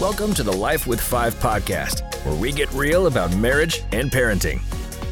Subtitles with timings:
[0.00, 4.60] Welcome to the Life with Five podcast, where we get real about marriage and parenting.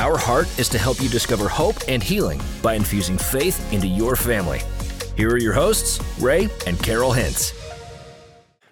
[0.01, 4.17] Our heart is to help you discover hope and healing by infusing faith into your
[4.17, 4.61] family.
[5.17, 7.57] Here are your hosts, Ray and Carol Hintz.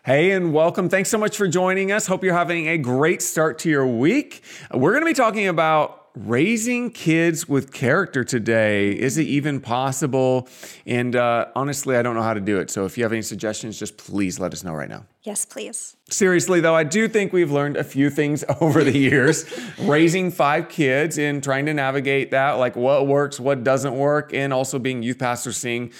[0.04, 0.88] Hey, and welcome.
[0.88, 2.09] Thanks so much for joining us.
[2.09, 4.42] Hope you're having a great start to your week.
[4.74, 8.90] We're going to be talking about raising kids with character today.
[8.90, 10.49] Is it even possible?
[10.87, 12.71] And uh, honestly, I don't know how to do it.
[12.71, 15.04] So if you have any suggestions, just please let us know right now.
[15.23, 15.96] Yes, please.
[16.09, 19.45] Seriously, though, I do think we've learned a few things over the years
[19.78, 24.52] raising five kids and trying to navigate that, like what works, what doesn't work, and
[24.52, 25.92] also being youth pastors, seeing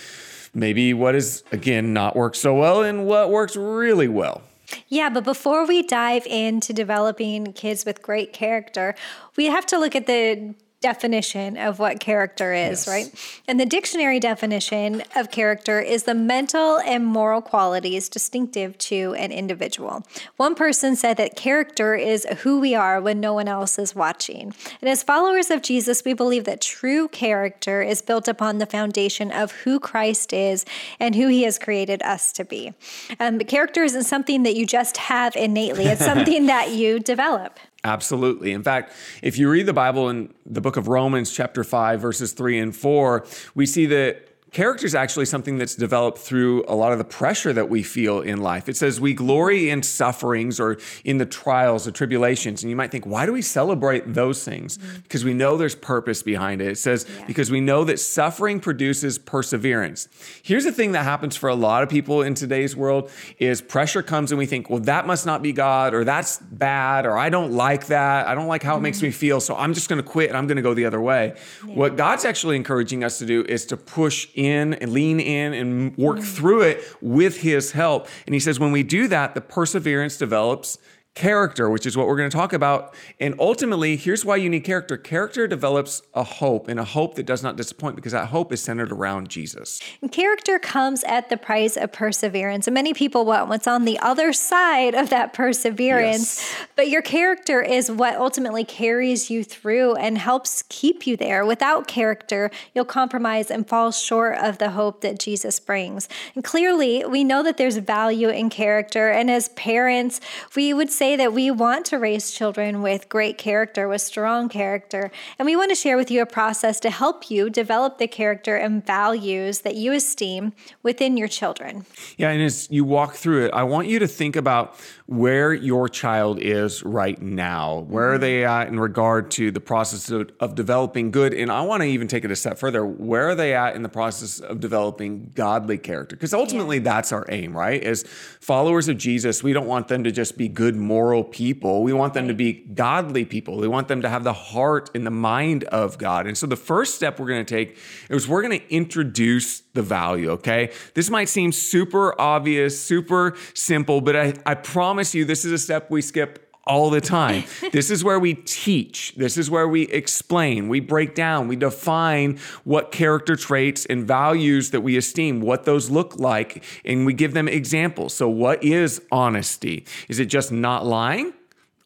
[0.55, 4.43] maybe what is, again, not work so well and what works really well.
[4.91, 8.97] Yeah, but before we dive into developing kids with great character,
[9.37, 12.89] we have to look at the definition of what character is, yes.
[12.89, 13.43] right?
[13.47, 19.31] And the dictionary definition of character is the mental and moral qualities distinctive to an
[19.31, 20.05] individual.
[20.39, 24.55] One person said that character is who we are when no one else is watching.
[24.81, 29.31] And as followers of Jesus, we believe that true character is built upon the foundation
[29.31, 30.65] of who Christ is
[30.99, 32.73] and who he has created us to be.
[33.19, 37.59] Um, character isn't something that you just have innately, it's something that you develop.
[37.83, 38.53] Absolutely.
[38.53, 38.93] In fact,
[39.23, 42.77] if you read the Bible in the book of Romans, chapter 5, verses 3 and
[42.77, 47.05] 4, we see that Character is actually something that's developed through a lot of the
[47.05, 48.69] pressure that we feel in life.
[48.69, 52.63] It says we glory in sufferings or in the trials, the tribulations.
[52.63, 54.79] And you might think, why do we celebrate those things?
[54.79, 54.97] Mm-hmm.
[55.03, 56.69] Because we know there's purpose behind it.
[56.69, 57.27] It says, yeah.
[57.27, 60.09] because we know that suffering produces perseverance.
[60.43, 64.03] Here's the thing that happens for a lot of people in today's world is pressure
[64.03, 67.29] comes and we think, well, that must not be God, or that's bad, or I
[67.29, 68.27] don't like that.
[68.27, 68.81] I don't like how mm-hmm.
[68.81, 69.19] it makes me mm-hmm.
[69.19, 69.41] feel.
[69.41, 71.37] So I'm just going to quit and I'm going to go the other way.
[71.67, 71.75] Yeah.
[71.75, 75.97] What God's actually encouraging us to do is to push in and lean in and
[75.97, 76.25] work mm.
[76.25, 78.09] through it with his help.
[78.27, 80.79] And he says, when we do that, the perseverance develops
[81.15, 82.95] character, which is what we're going to talk about.
[83.19, 87.27] And ultimately, here's why you need character character develops a hope, and a hope that
[87.27, 89.81] does not disappoint because that hope is centered around Jesus.
[90.03, 92.67] And character comes at the price of perseverance.
[92.67, 96.41] And many people want what's on the other side of that perseverance.
[96.41, 96.67] Yes.
[96.77, 101.45] But your character is what ultimately carries you through and helps keep you there.
[101.45, 106.09] Without character, you'll compromise and fall short of the hope that Jesus brings.
[106.35, 109.11] And clearly, we know that there's value in character.
[109.11, 110.21] And as parents,
[110.55, 115.11] we would say that we want to raise children with great character, with strong character,
[115.39, 118.57] and we want to share with you a process to help you develop the character
[118.57, 120.53] and values that you esteem
[120.83, 121.87] within your children.
[122.19, 125.89] Yeah, and as you walk through it, I want you to think about where your
[125.89, 127.81] child is right now.
[127.89, 128.15] Where mm-hmm.
[128.15, 131.35] are they at in regard to the process of, of developing good?
[131.35, 132.87] And I want to even take it a step further.
[132.87, 136.15] Where are they at in the process of developing godly character?
[136.15, 136.85] Because ultimately, yeah.
[136.85, 137.83] that's our aim, right?
[137.83, 138.05] As
[138.41, 141.85] followers of Jesus, we don't want them to just be good moral people.
[141.85, 143.59] We want them to be godly people.
[143.59, 146.27] We want them to have the heart and the mind of God.
[146.27, 147.79] And so the first step we're going to take
[148.09, 150.73] is we're going to introduce the value, okay?
[150.95, 155.59] This might seem super obvious, super simple, but I, I promise you this is a
[155.59, 157.43] step we skip all the time.
[157.73, 159.13] this is where we teach.
[159.17, 164.71] This is where we explain, we break down, we define what character traits and values
[164.71, 168.15] that we esteem, what those look like, and we give them examples.
[168.15, 169.85] So, what is honesty?
[170.09, 171.33] Is it just not lying?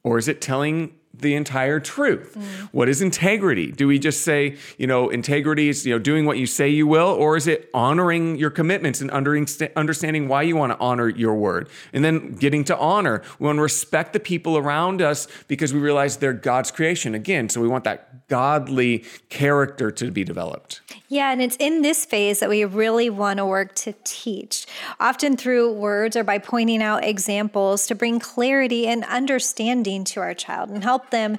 [0.03, 2.35] Or is it telling the entire truth.
[2.37, 2.69] Mm.
[2.73, 3.71] What is integrity?
[3.71, 6.87] Do we just say, you know, integrity is, you know, doing what you say you
[6.87, 11.35] will, or is it honoring your commitments and understanding why you want to honor your
[11.35, 11.69] word?
[11.93, 13.23] And then getting to honor.
[13.39, 17.15] We want to respect the people around us because we realize they're God's creation.
[17.15, 20.81] Again, so we want that godly character to be developed.
[21.09, 24.67] Yeah, and it's in this phase that we really want to work to teach,
[24.99, 30.35] often through words or by pointing out examples to bring clarity and understanding to our
[30.35, 31.39] child and help them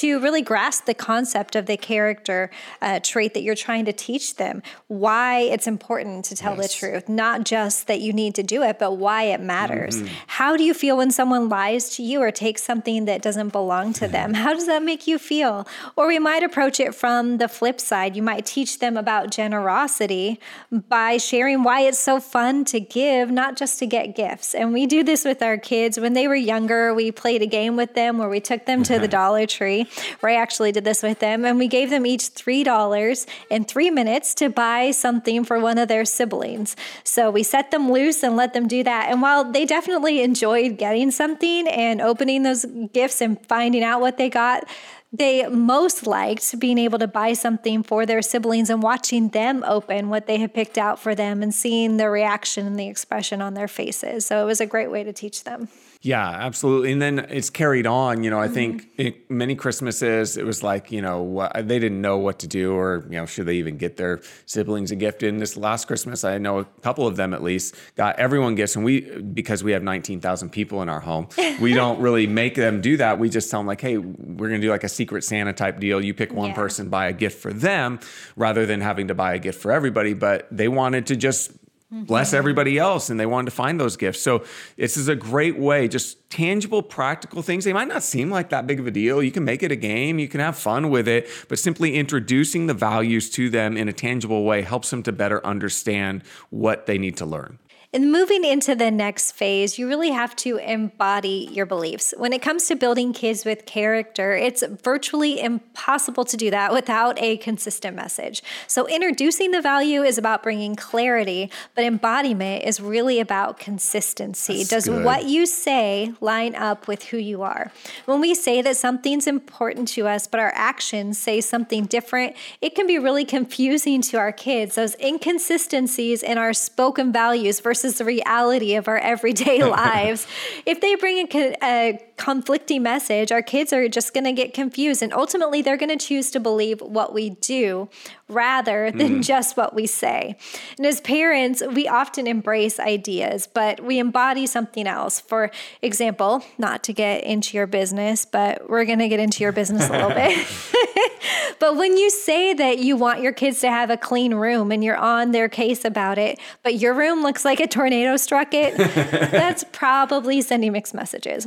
[0.00, 4.36] to really grasp the concept of the character uh, trait that you're trying to teach
[4.36, 6.72] them, why it's important to tell yes.
[6.72, 9.96] the truth, not just that you need to do it, but why it matters.
[9.96, 10.14] Mm-hmm.
[10.26, 13.92] How do you feel when someone lies to you or takes something that doesn't belong
[13.94, 14.34] to them?
[14.42, 15.66] How does that make you feel?
[15.96, 18.16] Or we might approach it from the flip side.
[18.16, 20.40] You might teach them about generosity
[20.70, 24.54] by sharing why it's so fun to give, not just to get gifts.
[24.54, 25.98] And we do this with our kids.
[25.98, 28.98] When they were younger, we played a game with them where we took them to
[28.98, 29.81] the Dollar Tree
[30.22, 34.34] Ray actually did this with them, and we gave them each $3 in three minutes
[34.34, 36.76] to buy something for one of their siblings.
[37.04, 39.08] So we set them loose and let them do that.
[39.10, 44.18] And while they definitely enjoyed getting something and opening those gifts and finding out what
[44.18, 44.64] they got,
[45.12, 50.08] they most liked being able to buy something for their siblings and watching them open
[50.08, 53.52] what they had picked out for them and seeing the reaction and the expression on
[53.54, 54.24] their faces.
[54.24, 55.68] So it was a great way to teach them.
[56.04, 56.90] Yeah, absolutely.
[56.90, 58.24] And then it's carried on.
[58.24, 58.54] You know, I mm-hmm.
[58.54, 62.72] think it, many Christmases it was like you know they didn't know what to do,
[62.72, 65.22] or you know, should they even get their siblings a gift?
[65.22, 68.74] In this last Christmas, I know a couple of them at least got everyone gifts,
[68.74, 71.28] and we because we have nineteen thousand people in our home,
[71.60, 73.20] we don't really make them do that.
[73.20, 76.00] We just tell them like, hey, we're gonna do like a secret Santa type deal.
[76.00, 76.54] You pick one yeah.
[76.54, 77.98] person, buy a gift for them,
[78.36, 80.14] rather than having to buy a gift for everybody.
[80.14, 81.50] But they wanted to just
[81.92, 82.36] bless mm-hmm.
[82.36, 84.22] everybody else and they wanted to find those gifts.
[84.22, 84.44] So
[84.76, 87.64] this is a great way, just tangible, practical things.
[87.64, 89.22] They might not seem like that big of a deal.
[89.22, 92.66] You can make it a game, you can have fun with it, but simply introducing
[92.66, 96.96] the values to them in a tangible way helps them to better understand what they
[96.96, 97.58] need to learn.
[97.94, 102.14] And moving into the next phase, you really have to embody your beliefs.
[102.16, 107.20] When it comes to building kids with character, it's virtually impossible to do that without
[107.20, 108.42] a consistent message.
[108.66, 114.58] So, introducing the value is about bringing clarity, but embodiment is really about consistency.
[114.58, 115.04] That's Does good.
[115.04, 117.72] what you say line up with who you are?
[118.06, 122.74] When we say that something's important to us, but our actions say something different, it
[122.74, 124.76] can be really confusing to our kids.
[124.76, 130.26] Those inconsistencies in our spoken values versus versus the reality of our everyday lives.
[130.64, 135.02] If they bring a, a conflicting message, our kids are just going to get confused.
[135.02, 137.88] And ultimately, they're going to choose to believe what we do
[138.28, 139.24] rather than mm.
[139.24, 140.36] just what we say.
[140.78, 145.20] And as parents, we often embrace ideas, but we embody something else.
[145.20, 145.50] For
[145.82, 149.88] example, not to get into your business, but we're going to get into your business
[149.88, 150.46] a little bit.
[151.58, 154.82] but when you say that you want your kids to have a clean room and
[154.82, 158.76] you're on their case about it, but your room looks like a tornado struck it,
[158.76, 161.46] that's probably sending mixed messages.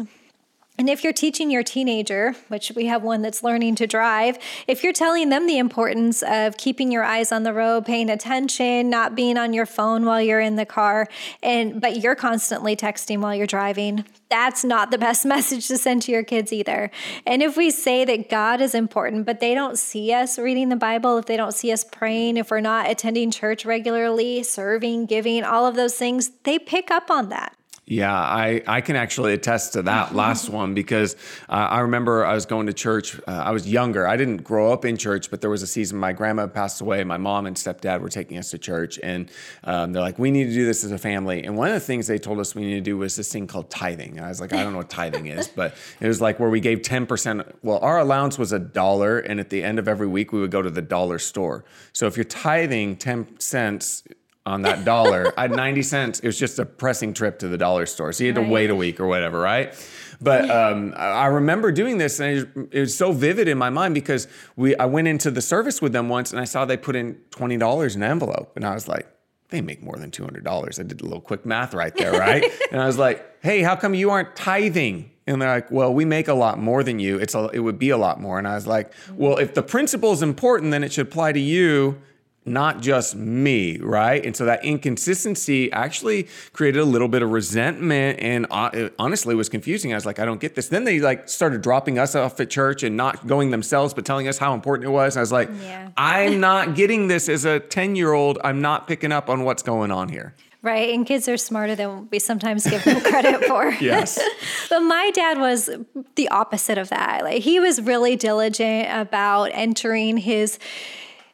[0.78, 4.38] And if you're teaching your teenager, which we have one that's learning to drive,
[4.68, 8.90] if you're telling them the importance of keeping your eyes on the road, paying attention,
[8.90, 11.08] not being on your phone while you're in the car,
[11.42, 16.02] and but you're constantly texting while you're driving, that's not the best message to send
[16.04, 16.92] to your kids either.
[17.26, 20.76] And if we say that God is important, but they don't see us reading the
[20.76, 25.46] Bible, if they don't see us praying, if we're not attending church regularly, serving, giving,
[25.46, 27.56] all of those things, they pick up on that.
[27.88, 31.16] Yeah, I, I can actually attest to that last one because
[31.48, 33.20] uh, I remember I was going to church.
[33.28, 34.08] Uh, I was younger.
[34.08, 37.04] I didn't grow up in church, but there was a season my grandma passed away.
[37.04, 39.30] My mom and stepdad were taking us to church, and
[39.66, 41.80] um, they're like, "We need to do this as a family." And one of the
[41.80, 44.18] things they told us we need to do was this thing called tithing.
[44.18, 46.50] And I was like, I don't know what tithing is, but it was like where
[46.50, 47.44] we gave ten percent.
[47.62, 50.52] Well, our allowance was a dollar, and at the end of every week we would
[50.52, 51.64] go to the dollar store.
[51.94, 54.04] So if you're tithing ten cents
[54.46, 55.34] on that dollar.
[55.38, 56.20] I had 90 cents.
[56.20, 58.14] It was just a pressing trip to the dollar store.
[58.14, 58.46] So you had right.
[58.46, 59.74] to wait a week or whatever, right?
[60.22, 64.28] But um, I remember doing this, and it was so vivid in my mind because
[64.56, 67.16] we I went into the service with them once, and I saw they put in
[67.32, 69.08] twenty dollars in an envelope, and I was like,
[69.50, 70.80] they make more than two hundred dollars.
[70.80, 72.44] I did a little quick math right there, right?
[72.72, 75.12] and I was like, hey, how come you aren't tithing?
[75.28, 77.18] And they're like, well, we make a lot more than you.
[77.18, 78.38] It's a, it would be a lot more.
[78.38, 81.40] And I was like, well, if the principle is important, then it should apply to
[81.40, 82.00] you
[82.46, 84.24] not just me, right?
[84.24, 89.50] And so that inconsistency actually created a little bit of resentment and uh, honestly was
[89.50, 89.94] confusing.
[89.94, 90.68] I was like, I don't get this.
[90.68, 94.28] Then they like started dropping us off at church and not going themselves, but telling
[94.28, 95.16] us how important it was.
[95.16, 95.90] And I was like, yeah.
[95.98, 98.38] I'm not getting this as a 10 year old.
[98.44, 100.36] I'm not picking up on what's going on here.
[100.62, 100.96] Right.
[100.96, 103.72] And kids are smarter than we sometimes give them credit for.
[103.74, 104.20] yes.
[104.70, 105.70] but my dad was
[106.16, 107.24] the opposite of that.
[107.24, 110.58] Like he was really diligent about entering his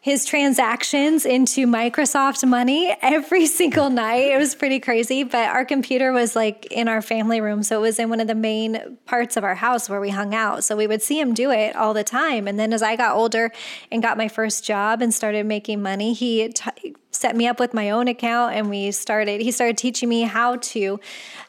[0.01, 4.31] his transactions into Microsoft money every single night.
[4.31, 7.61] It was pretty crazy, but our computer was like in our family room.
[7.61, 10.33] So it was in one of the main parts of our house where we hung
[10.33, 10.63] out.
[10.63, 12.47] So we would see him do it all the time.
[12.47, 13.51] And then as I got older
[13.91, 17.73] and got my first job and started making money, he t- set me up with
[17.73, 20.99] my own account and we started he started teaching me how to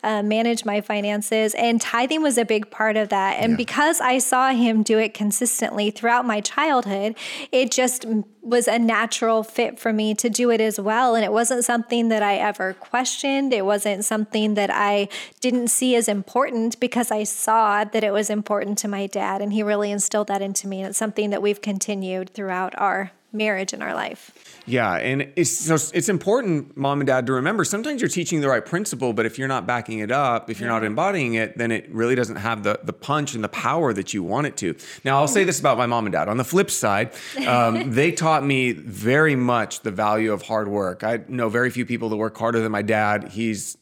[0.03, 3.39] uh, manage my finances and tithing was a big part of that.
[3.39, 3.57] And yeah.
[3.57, 7.17] because i saw him do it consistently throughout my childhood
[7.51, 8.05] it just
[8.43, 11.15] was a natural fit for me to do it as well.
[11.15, 13.53] And it wasn't something that i ever questioned.
[13.53, 15.09] It wasn't something that i
[15.41, 19.53] didn't see as important because i saw that it was important to my dad and
[19.53, 23.73] he really instilled that into me and it's something that we've continued throughout our marriage
[23.73, 24.31] in our life
[24.67, 27.65] yeah, and it's so it's important, mom and dad, to remember.
[27.65, 30.69] Sometimes you're teaching the right principle, but if you're not backing it up, if you're
[30.69, 30.75] yeah.
[30.75, 34.15] not embodying it, then it really doesn't have the the punch and the power that
[34.15, 34.77] you want it to.
[35.05, 36.29] Now, I'll say this about my mom and dad.
[36.29, 37.13] On the flip side,
[37.47, 41.03] um, they taught me very much the value of hard work.
[41.03, 43.31] I know very few people that work harder than my dad.
[43.33, 43.77] He's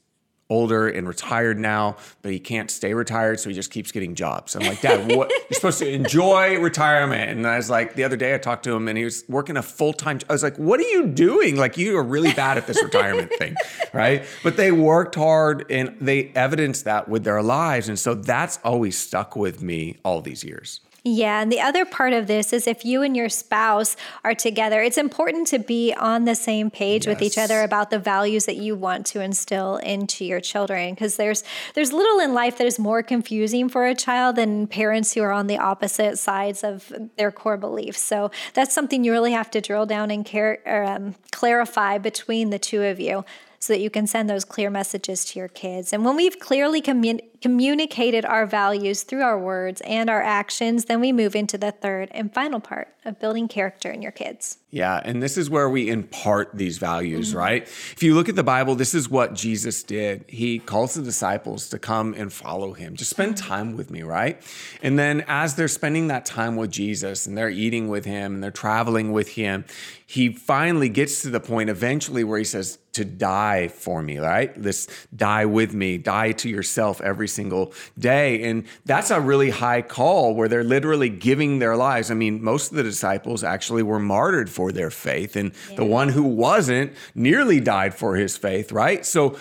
[0.50, 4.54] older and retired now, but he can't stay retired, so he just keeps getting jobs.
[4.54, 5.30] I'm like, Dad, what?
[5.30, 7.30] You're supposed to enjoy retirement.
[7.30, 9.56] And I was like, the other day I talked to him and he was working
[9.56, 10.18] a full time.
[10.28, 11.56] I was like, what are you doing?
[11.56, 13.54] Like, you are really bad at this retirement thing,
[13.92, 14.24] right?
[14.42, 17.88] But they worked hard and they evidenced that with their lives.
[17.88, 20.80] And so that's always stuck with me all these years.
[21.02, 24.82] Yeah, and the other part of this is if you and your spouse are together,
[24.82, 27.14] it's important to be on the same page yes.
[27.14, 31.16] with each other about the values that you want to instill into your children because
[31.16, 31.42] there's
[31.74, 35.32] there's little in life that is more confusing for a child than parents who are
[35.32, 38.00] on the opposite sides of their core beliefs.
[38.00, 42.58] So that's something you really have to drill down and care, um, clarify between the
[42.58, 43.24] two of you
[43.60, 45.92] so that you can send those clear messages to your kids.
[45.92, 51.00] And when we've clearly commun- communicated our values through our words and our actions, then
[51.00, 54.58] we move into the third and final part of building character in your kids.
[54.72, 57.38] Yeah, and this is where we impart these values, mm-hmm.
[57.38, 57.62] right?
[57.62, 60.24] If you look at the Bible, this is what Jesus did.
[60.28, 63.48] He calls the disciples to come and follow him, just spend mm-hmm.
[63.48, 64.40] time with me, right?
[64.80, 68.44] And then as they're spending that time with Jesus and they're eating with him and
[68.44, 69.64] they're traveling with him,
[70.06, 74.60] he finally gets to the point eventually where he says, to die for me, right?
[74.60, 78.42] This die with me, die to yourself every single day.
[78.50, 82.10] And that's a really high call where they're literally giving their lives.
[82.10, 85.76] I mean, most of the disciples actually were martyred for their faith, and yeah.
[85.76, 89.06] the one who wasn't nearly died for his faith, right?
[89.06, 89.38] So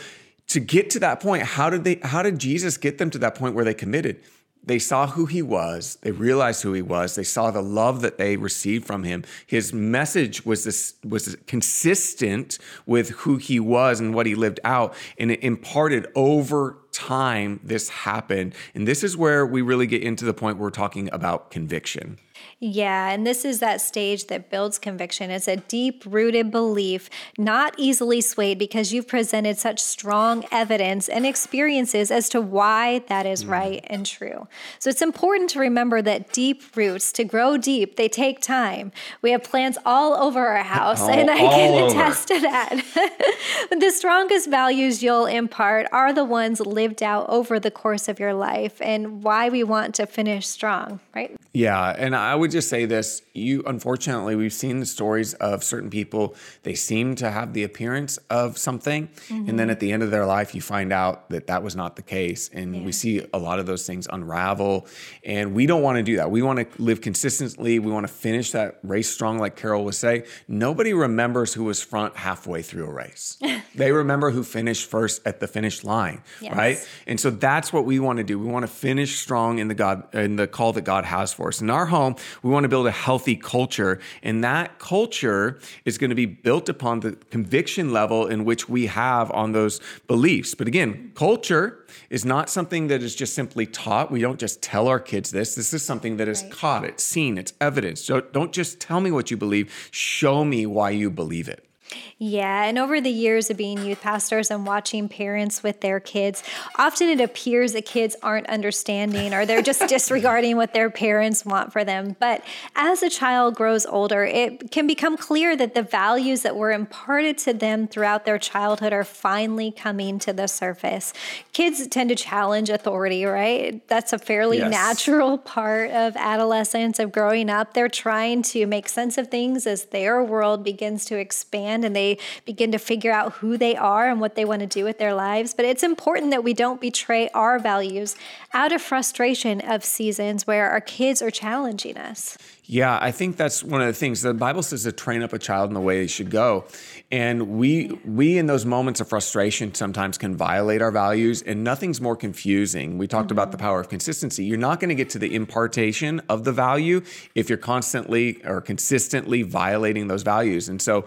[0.47, 3.35] to get to that point, how did they how did Jesus get them to that
[3.35, 4.21] point where they committed?
[4.63, 5.97] They saw who he was.
[6.03, 7.15] They realized who he was.
[7.15, 9.25] They saw the love that they received from him.
[9.45, 14.93] His message was this, was consistent with who he was and what he lived out,
[15.17, 18.55] and it imparted over time this happened.
[18.73, 22.19] And this is where we really get into the point where we're talking about conviction.
[22.59, 25.31] Yeah, and this is that stage that builds conviction.
[25.31, 31.25] It's a deep rooted belief, not easily swayed because you've presented such strong evidence and
[31.25, 33.51] experiences as to why that is mm.
[33.51, 34.47] right and true.
[34.79, 38.91] So it's important to remember that deep roots, to grow deep, they take time.
[39.21, 43.69] We have plants all over our house, all, and I can attest to that.
[43.79, 48.33] the strongest values you'll impart are the ones lived out over the course of your
[48.33, 51.35] life and why we want to finish strong, right?
[51.53, 55.89] Yeah, and I would just say this, you unfortunately we've seen the stories of certain
[55.89, 59.49] people, they seem to have the appearance of something mm-hmm.
[59.49, 59.71] and then mm-hmm.
[59.71, 62.49] at the end of their life you find out that that was not the case
[62.53, 62.83] and yeah.
[62.83, 64.87] we see a lot of those things unravel
[65.23, 66.31] and we don't want to do that.
[66.31, 69.97] We want to live consistently, we want to finish that race strong like Carol was
[69.97, 70.23] saying.
[70.47, 73.37] Nobody remembers who was front halfway through a race.
[73.75, 76.55] they remember who finished first at the finish line, yes.
[76.55, 76.87] right?
[77.07, 78.39] And so that's what we want to do.
[78.39, 81.49] We want to finish strong in the God in the call that God has for
[81.49, 81.61] us.
[81.61, 86.09] In our home, we want to build a healthy culture, and that culture is going
[86.09, 90.55] to be built upon the conviction level in which we have on those beliefs.
[90.55, 94.11] But again, culture is not something that is just simply taught.
[94.11, 95.55] We don't just tell our kids this.
[95.55, 96.51] This is something that is right.
[96.51, 98.01] caught, it's seen, it's evidence.
[98.01, 101.68] So don't just tell me what you believe, show me why you believe it.
[102.17, 106.43] Yeah, and over the years of being youth pastors and watching parents with their kids,
[106.75, 111.71] often it appears that kids aren't understanding or they're just disregarding what their parents want
[111.71, 112.15] for them.
[112.19, 112.43] But
[112.75, 117.37] as a child grows older, it can become clear that the values that were imparted
[117.39, 121.13] to them throughout their childhood are finally coming to the surface.
[121.53, 123.87] Kids tend to challenge authority, right?
[123.87, 124.71] That's a fairly yes.
[124.71, 127.73] natural part of adolescence, of growing up.
[127.73, 132.17] They're trying to make sense of things as their world begins to expand and they
[132.45, 135.13] begin to figure out who they are and what they want to do with their
[135.13, 135.53] lives.
[135.53, 138.15] But it's important that we don't betray our values
[138.53, 142.37] out of frustration of seasons where our kids are challenging us.
[142.71, 144.21] Yeah, I think that's one of the things.
[144.21, 146.65] The Bible says to train up a child in the way they should go.
[147.11, 151.99] And we we in those moments of frustration sometimes can violate our values and nothing's
[151.99, 152.99] more confusing.
[152.99, 153.33] We talked mm-hmm.
[153.33, 154.45] about the power of consistency.
[154.45, 157.01] You're not going to get to the impartation of the value
[157.33, 160.69] if you're constantly or consistently violating those values.
[160.69, 161.05] And so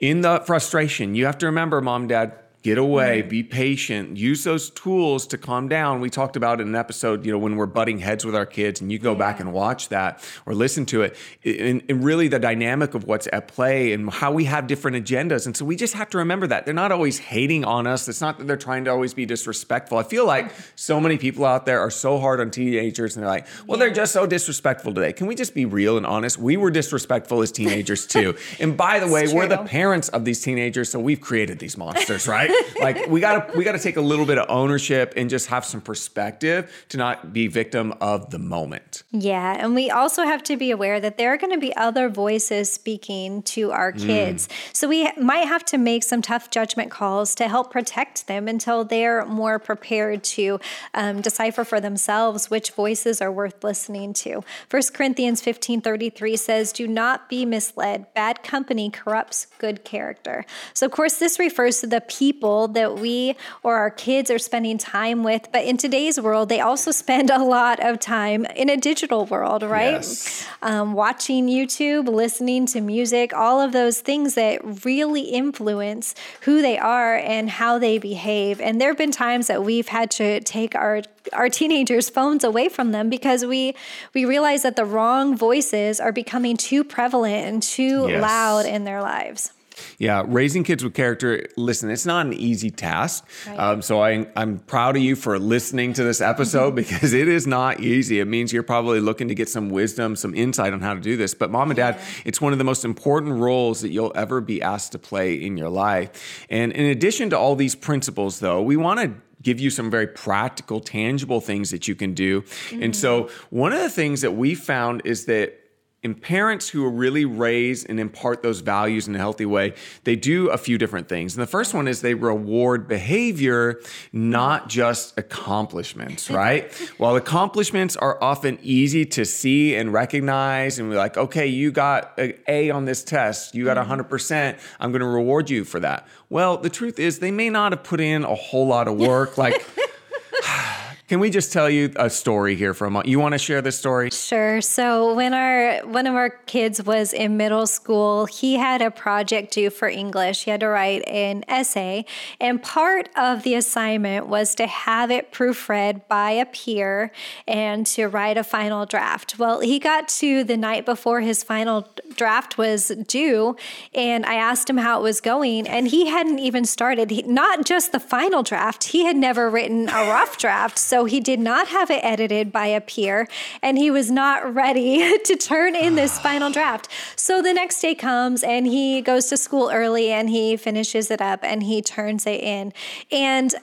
[0.00, 4.68] in the frustration, you have to remember, mom, dad, get away, be patient, use those
[4.70, 6.00] tools to calm down.
[6.00, 8.82] We talked about in an episode, you know, when we're butting heads with our kids,
[8.82, 9.18] and you go yeah.
[9.18, 13.28] back and watch that or listen to it, and, and, really the dynamic of what's
[13.32, 15.46] at play and how we have different agendas.
[15.46, 18.08] And so we just have to remember that they're not always hating on us.
[18.08, 19.98] It's not that they're trying to always be disrespectful.
[19.98, 23.30] I feel like so many people out there are so hard on teenagers, and they're
[23.30, 23.86] like, well, yeah.
[23.86, 25.12] they're just so disrespectful today.
[25.12, 26.38] Can we just be real and honest?
[26.38, 28.36] We were disrespectful as teenagers too.
[28.60, 32.28] and by the way, we're the parents of these teenagers, so we've created these monsters,
[32.28, 32.49] right?
[32.50, 32.96] Right?
[32.96, 35.80] like we gotta we gotta take a little bit of ownership and just have some
[35.80, 39.02] perspective to not be victim of the moment.
[39.10, 42.08] Yeah, and we also have to be aware that there are going to be other
[42.08, 44.06] voices speaking to our mm.
[44.06, 44.48] kids.
[44.48, 44.74] Mm.
[44.74, 48.84] So we might have to make some tough judgment calls to help protect them until
[48.84, 50.60] they're more prepared to
[50.94, 54.42] um, decipher for themselves which voices are worth listening to.
[54.70, 58.12] 1 Corinthians 15 33 says, Do not be misled.
[58.14, 60.44] Bad company corrupts good character.
[60.74, 64.78] So, of course, this refers to the people that we or our kids are spending
[64.78, 65.48] time with.
[65.52, 69.62] But in today's world, they also spend a lot of time in a digital world,
[69.62, 69.92] right?
[69.92, 70.46] Yes.
[70.62, 76.78] Um, watching YouTube, listening to music, all of those things that really influence who they
[76.78, 78.60] are and how they behave.
[78.60, 81.02] And there have been times that we've had to take our
[81.34, 83.74] our teenagers phones away from them because we
[84.14, 88.22] we realize that the wrong voices are becoming too prevalent and too yes.
[88.22, 89.52] loud in their lives
[89.98, 91.46] yeah, raising kids with character.
[91.56, 93.26] Listen, it's not an easy task.
[93.46, 93.58] Right.
[93.58, 97.46] Um, so I, I'm proud of you for listening to this episode because it is
[97.46, 98.20] not easy.
[98.20, 101.16] It means you're probably looking to get some wisdom, some insight on how to do
[101.16, 101.34] this.
[101.34, 102.22] But mom and dad, yeah.
[102.24, 105.56] it's one of the most important roles that you'll ever be asked to play in
[105.56, 106.46] your life.
[106.50, 110.06] And in addition to all these principles, though, we want to give you some very
[110.06, 112.42] practical, tangible things that you can do.
[112.42, 112.82] Mm-hmm.
[112.82, 113.56] And so, mm-hmm.
[113.56, 115.59] one of the things that we found is that
[116.02, 120.48] in parents who really raise and impart those values in a healthy way, they do
[120.48, 121.36] a few different things.
[121.36, 123.80] And the first one is they reward behavior,
[124.12, 126.72] not just accomplishments, right?
[126.96, 132.18] While accomplishments are often easy to see and recognize, and we're like, okay, you got
[132.18, 134.82] an A on this test, you got 100%, mm-hmm.
[134.82, 136.06] I'm gonna reward you for that.
[136.30, 139.36] Well, the truth is, they may not have put in a whole lot of work.
[139.36, 139.66] Like,
[141.10, 143.08] can we just tell you a story here for a moment?
[143.08, 144.12] You want to share this story?
[144.12, 144.60] Sure.
[144.60, 149.52] So when our one of our kids was in middle school, he had a project
[149.52, 150.44] due for English.
[150.44, 152.04] He had to write an essay,
[152.40, 157.10] and part of the assignment was to have it proofread by a peer
[157.48, 159.36] and to write a final draft.
[159.36, 163.56] Well, he got to the night before his final draft was due,
[163.96, 167.10] and I asked him how it was going, and he hadn't even started.
[167.10, 170.78] He, not just the final draft; he had never written a rough draft.
[170.78, 173.26] So so he did not have it edited by a peer
[173.62, 176.88] and he was not ready to turn in this final draft.
[177.16, 181.22] So the next day comes and he goes to school early and he finishes it
[181.22, 182.74] up and he turns it in.
[183.10, 183.54] And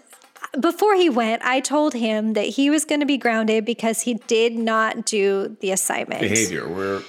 [0.60, 4.16] before he went, I told him that he was going to be grounded because he
[4.26, 6.22] did not do the assignment.
[6.22, 6.68] Behavior.
[6.68, 7.04] We're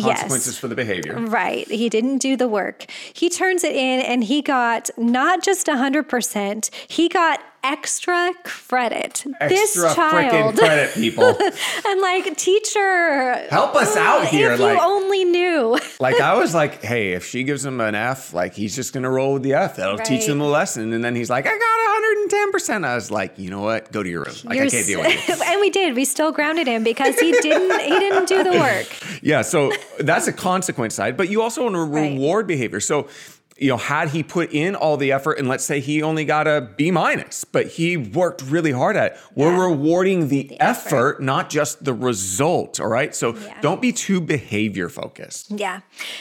[0.00, 0.58] consequences yes.
[0.58, 1.18] for the behavior.
[1.18, 1.68] Right.
[1.68, 2.86] He didn't do the work.
[3.12, 9.24] He turns it in and he got not just 100%, he got extra credit.
[9.40, 11.36] Extra this child, credit, people.
[11.84, 14.52] I'm like, teacher, help us out here.
[14.52, 15.78] If like, you only knew.
[16.00, 19.10] like I was like, hey, if she gives him an F, like he's just gonna
[19.10, 19.76] roll with the F.
[19.76, 20.06] That'll right.
[20.06, 20.92] teach him a lesson.
[20.92, 22.52] And then he's like, I got 110.
[22.52, 23.92] percent I was like, you know what?
[23.92, 24.34] Go to your room.
[24.44, 25.34] Like You're I can't deal with you.
[25.46, 25.94] and we did.
[25.94, 27.80] We still grounded him because he didn't.
[27.80, 29.22] he didn't do the work.
[29.22, 29.42] Yeah.
[29.42, 32.48] So that's a consequence side, but you also want to reward right.
[32.48, 32.80] behavior.
[32.80, 33.08] So
[33.58, 36.46] you know, had he put in all the effort and let's say he only got
[36.46, 39.64] a B minus, but he worked really hard at it, we're yeah.
[39.64, 42.80] rewarding the, the effort, effort, not just the result.
[42.80, 43.14] All right.
[43.14, 43.60] So yeah.
[43.60, 45.50] don't be too behavior focused.
[45.50, 45.80] Yeah.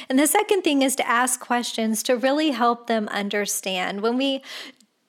[0.10, 4.02] And the second thing is to ask questions to really help them understand.
[4.02, 4.42] When we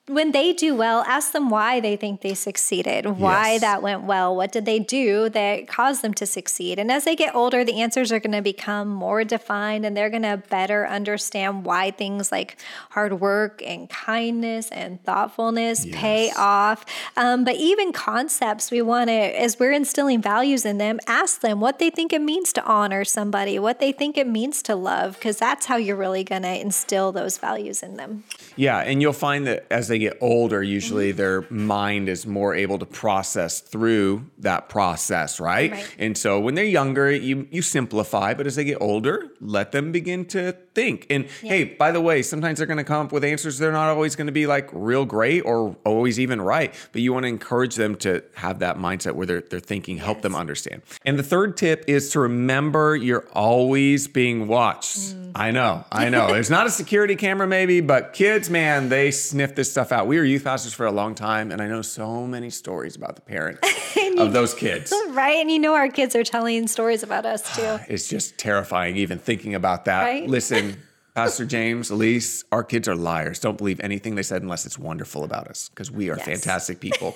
[0.09, 3.61] when they do well, ask them why they think they succeeded, why yes.
[3.61, 6.81] that went well, what did they do that caused them to succeed.
[6.81, 10.11] And as they get older, the answers are going to become more defined and they're
[10.11, 12.57] going to better understand why things like
[12.91, 15.97] hard work and kindness and thoughtfulness yes.
[15.97, 16.85] pay off.
[17.17, 21.61] Um, but even concepts, we want to, as we're instilling values in them, ask them
[21.61, 25.15] what they think it means to honor somebody, what they think it means to love,
[25.15, 28.25] because that's how you're really going to instill those values in them.
[28.57, 28.79] Yeah.
[28.79, 31.18] And you'll find that as they get older, usually mm-hmm.
[31.18, 35.72] their mind is more able to process through that process, right?
[35.72, 35.96] right?
[35.98, 39.92] And so when they're younger, you you simplify, but as they get older, let them
[39.92, 41.07] begin to think.
[41.11, 41.48] And yeah.
[41.50, 44.16] hey, by the way, sometimes they're going to come up with answers they're not always
[44.16, 47.74] going to be like real great or always even right, but you want to encourage
[47.74, 50.07] them to have that mindset where they're they're thinking, yes.
[50.07, 50.81] help them understand.
[51.05, 54.98] And the third tip is to remember you're always being watched.
[54.98, 55.33] Mm.
[55.35, 56.33] I know, I know.
[56.33, 60.07] There's not a security camera maybe, but kids, man, they sniff this stuff out.
[60.07, 63.16] We were youth pastors for a long time, and I know so many stories about
[63.16, 63.66] the parents
[64.18, 64.92] of those kids.
[65.12, 65.37] Right.
[65.37, 67.79] And you know, our kids are telling stories about us too.
[67.92, 70.05] it's just terrifying even thinking about that.
[70.05, 70.29] Right?
[70.29, 70.81] Listen,
[71.14, 73.38] Pastor James, Elise, our kids are liars.
[73.38, 76.25] Don't believe anything they said unless it's wonderful about us because we are yes.
[76.25, 77.14] fantastic people.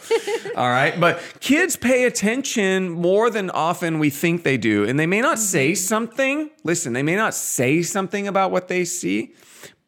[0.55, 0.99] All right.
[1.01, 4.85] But kids pay attention more than often we think they do.
[4.85, 5.77] And they may not say mm-hmm.
[5.77, 6.51] something.
[6.65, 9.35] Listen, they may not say something about what they see,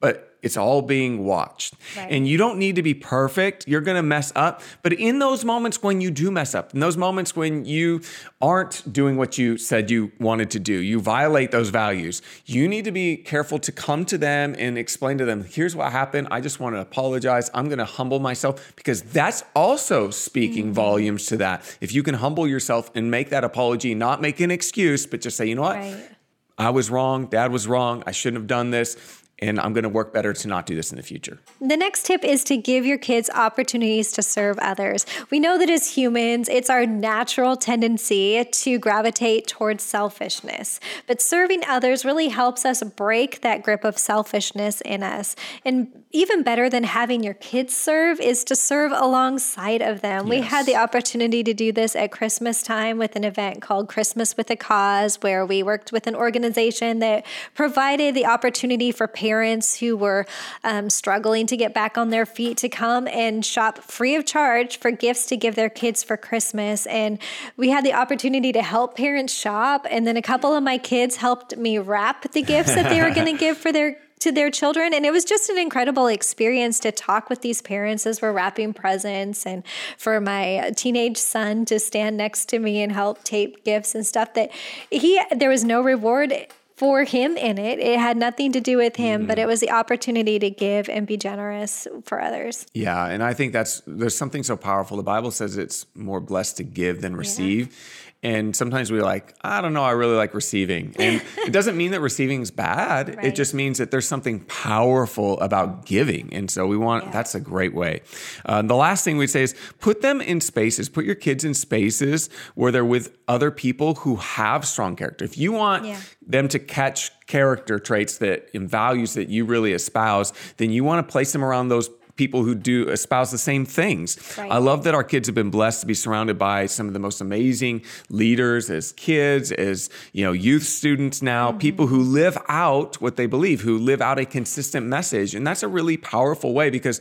[0.00, 1.74] but it's all being watched.
[1.96, 2.10] Right.
[2.10, 3.66] And you don't need to be perfect.
[3.66, 4.62] You're going to mess up.
[4.82, 8.02] But in those moments when you do mess up, in those moments when you
[8.40, 12.84] aren't doing what you said you wanted to do, you violate those values, you need
[12.84, 16.28] to be careful to come to them and explain to them, here's what happened.
[16.30, 17.50] I just want to apologize.
[17.52, 20.74] I'm going to humble myself because that's also speaking mm-hmm.
[20.74, 21.78] volumes to that.
[21.80, 25.36] If you can humble yourself and make that apology, not make an excuse, but just
[25.36, 25.76] say, you know what?
[25.76, 26.10] Right.
[26.56, 27.26] I was wrong.
[27.26, 28.02] Dad was wrong.
[28.06, 28.96] I shouldn't have done this
[29.40, 31.38] and I'm going to work better to not do this in the future.
[31.60, 35.06] The next tip is to give your kids opportunities to serve others.
[35.30, 41.62] We know that as humans, it's our natural tendency to gravitate towards selfishness, but serving
[41.68, 45.36] others really helps us break that grip of selfishness in us.
[45.64, 50.26] And even better than having your kids serve is to serve alongside of them.
[50.26, 50.30] Yes.
[50.30, 54.36] We had the opportunity to do this at Christmas time with an event called Christmas
[54.36, 57.24] with a Cause, where we worked with an organization that
[57.54, 60.24] provided the opportunity for parents parents who were
[60.64, 64.78] um, struggling to get back on their feet to come and shop free of charge
[64.78, 66.86] for gifts to give their kids for Christmas.
[66.86, 67.18] And
[67.58, 69.86] we had the opportunity to help parents shop.
[69.90, 73.10] And then a couple of my kids helped me wrap the gifts that they were
[73.10, 74.94] going to give for their to their children.
[74.94, 78.72] And it was just an incredible experience to talk with these parents as we're wrapping
[78.72, 79.62] presents and
[79.96, 84.34] for my teenage son to stand next to me and help tape gifts and stuff
[84.34, 84.50] that
[84.90, 86.32] he, there was no reward
[86.78, 87.80] for him in it.
[87.80, 89.26] It had nothing to do with him, mm.
[89.26, 92.66] but it was the opportunity to give and be generous for others.
[92.72, 94.96] Yeah, and I think that's there's something so powerful.
[94.96, 97.76] The Bible says it's more blessed to give than receive.
[98.22, 100.94] And sometimes we're like, I don't know, I really like receiving.
[100.98, 103.16] And it doesn't mean that receiving is bad.
[103.16, 103.26] Right.
[103.26, 106.32] It just means that there's something powerful about giving.
[106.32, 107.10] And so we want, yeah.
[107.12, 108.02] that's a great way.
[108.44, 111.54] Uh, the last thing we'd say is put them in spaces, put your kids in
[111.54, 115.24] spaces where they're with other people who have strong character.
[115.24, 116.00] If you want yeah.
[116.26, 121.06] them to catch character traits that and values that you really espouse, then you want
[121.06, 124.18] to place them around those people who do espouse the same things.
[124.36, 124.50] Right.
[124.50, 126.98] I love that our kids have been blessed to be surrounded by some of the
[126.98, 131.58] most amazing leaders as kids, as you know, youth students now, mm-hmm.
[131.58, 135.34] people who live out what they believe, who live out a consistent message.
[135.34, 137.00] And that's a really powerful way because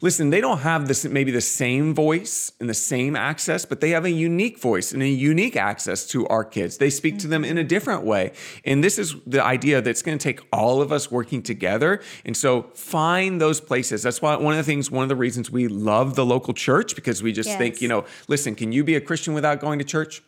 [0.00, 3.90] listen, they don't have this maybe the same voice and the same access, but they
[3.90, 6.78] have a unique voice and a unique access to our kids.
[6.78, 8.32] They speak to them in a different way.
[8.64, 12.02] And this is the idea that it's going to take all of us working together.
[12.24, 14.02] And so find those places.
[14.02, 16.94] That's why one of the things, one of the reasons we love the local church,
[16.94, 17.58] because we just yes.
[17.58, 20.22] think, you know, listen, can you be a Christian without going to church?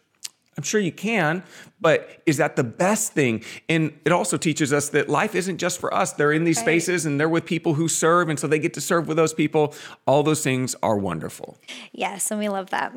[0.58, 1.44] I'm sure you can,
[1.80, 3.44] but is that the best thing?
[3.68, 6.14] And it also teaches us that life isn't just for us.
[6.14, 6.64] They're in these right.
[6.64, 9.32] spaces and they're with people who serve, and so they get to serve with those
[9.32, 9.72] people.
[10.04, 11.58] All those things are wonderful.
[11.92, 12.92] Yes, and we love that.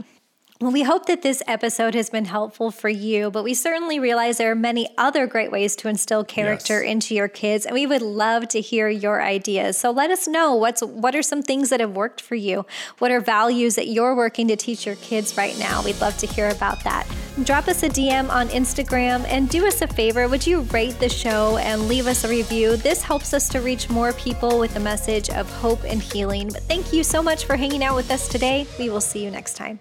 [0.62, 4.38] Well, we hope that this episode has been helpful for you, but we certainly realize
[4.38, 6.92] there are many other great ways to instill character yes.
[6.92, 9.76] into your kids, and we would love to hear your ideas.
[9.76, 12.68] So let us know what's what are some things that have worked for you?
[13.00, 15.82] What are values that you're working to teach your kids right now?
[15.82, 17.08] We'd love to hear about that.
[17.44, 20.28] Drop us a DM on Instagram and do us a favor.
[20.28, 22.76] Would you rate the show and leave us a review?
[22.76, 26.50] This helps us to reach more people with the message of hope and healing.
[26.50, 28.68] But thank you so much for hanging out with us today.
[28.78, 29.80] We will see you next time.